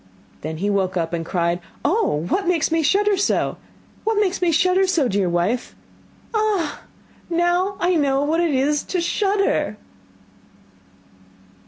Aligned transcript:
Then 0.41 0.57
he 0.57 0.67
woke 0.71 0.97
up 0.97 1.13
and 1.13 1.23
cried: 1.23 1.59
'Oh, 1.85 2.25
what 2.27 2.47
makes 2.47 2.71
me 2.71 2.81
shudder 2.81 3.15
so? 3.17 3.57
what 4.03 4.19
makes 4.19 4.41
me 4.41 4.51
shudder 4.51 4.87
so, 4.87 5.07
dear 5.07 5.29
wife? 5.29 5.75
Ah! 6.33 6.81
now 7.29 7.77
I 7.79 7.93
know 7.97 8.23
what 8.23 8.41
it 8.41 8.49
is 8.55 8.81
to 8.85 8.99
shudder! 8.99 9.77